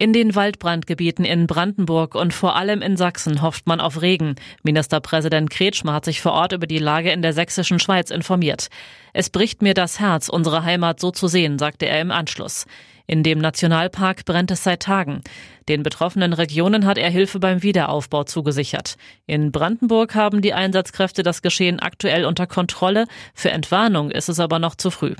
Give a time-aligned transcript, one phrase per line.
[0.00, 4.36] In den Waldbrandgebieten in Brandenburg und vor allem in Sachsen hofft man auf Regen.
[4.62, 8.68] Ministerpräsident Kretschmer hat sich vor Ort über die Lage in der sächsischen Schweiz informiert.
[9.12, 12.64] Es bricht mir das Herz, unsere Heimat so zu sehen, sagte er im Anschluss.
[13.08, 15.22] In dem Nationalpark brennt es seit Tagen.
[15.68, 18.98] Den betroffenen Regionen hat er Hilfe beim Wiederaufbau zugesichert.
[19.26, 23.06] In Brandenburg haben die Einsatzkräfte das Geschehen aktuell unter Kontrolle.
[23.34, 25.16] Für Entwarnung ist es aber noch zu früh.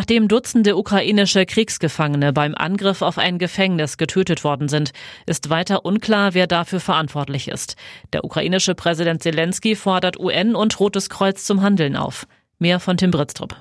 [0.00, 4.92] Nachdem Dutzende ukrainische Kriegsgefangene beim Angriff auf ein Gefängnis getötet worden sind,
[5.26, 7.76] ist weiter unklar, wer dafür verantwortlich ist.
[8.14, 12.26] Der ukrainische Präsident Zelensky fordert UN und Rotes Kreuz zum Handeln auf.
[12.58, 13.56] Mehr von Tim Britztrup.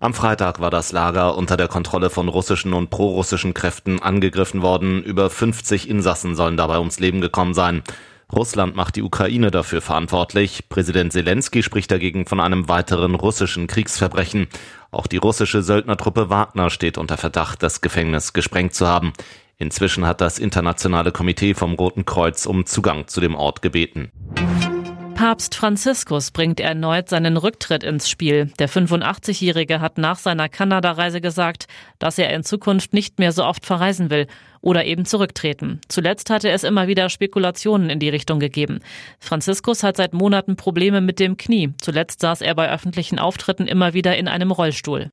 [0.00, 5.02] Am Freitag war das Lager unter der Kontrolle von russischen und prorussischen Kräften angegriffen worden.
[5.02, 7.82] Über 50 Insassen sollen dabei ums Leben gekommen sein.
[8.30, 10.68] Russland macht die Ukraine dafür verantwortlich.
[10.68, 14.48] Präsident Zelensky spricht dagegen von einem weiteren russischen Kriegsverbrechen.
[14.90, 19.12] Auch die russische Söldnertruppe Wagner steht unter Verdacht, das Gefängnis gesprengt zu haben.
[19.58, 24.10] Inzwischen hat das internationale Komitee vom Roten Kreuz um Zugang zu dem Ort gebeten.
[25.14, 28.50] Papst Franziskus bringt erneut seinen Rücktritt ins Spiel.
[28.58, 31.66] Der 85-Jährige hat nach seiner Kanada-Reise gesagt,
[31.98, 34.26] dass er in Zukunft nicht mehr so oft verreisen will
[34.60, 35.80] oder eben zurücktreten.
[35.88, 38.80] Zuletzt hatte es immer wieder Spekulationen in die Richtung gegeben.
[39.18, 41.72] Franziskus hat seit Monaten Probleme mit dem Knie.
[41.80, 45.10] Zuletzt saß er bei öffentlichen Auftritten immer wieder in einem Rollstuhl.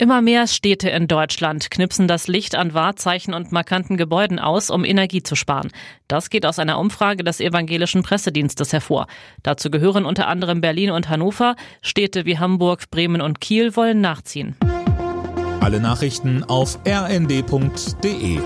[0.00, 4.84] Immer mehr Städte in Deutschland knipsen das Licht an Wahrzeichen und markanten Gebäuden aus, um
[4.84, 5.72] Energie zu sparen.
[6.06, 9.08] Das geht aus einer Umfrage des evangelischen Pressedienstes hervor.
[9.42, 11.56] Dazu gehören unter anderem Berlin und Hannover.
[11.82, 14.54] Städte wie Hamburg, Bremen und Kiel wollen nachziehen.
[15.60, 18.38] Alle Nachrichten auf rnd.de